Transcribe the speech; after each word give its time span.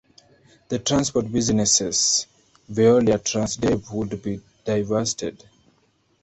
The 0.69 0.79
transport 0.79 1.31
businesses 1.31 2.25
Veolia 2.67 3.19
Transdev 3.19 3.93
would 3.93 4.19
be 4.23 4.41
divested. 4.65 5.45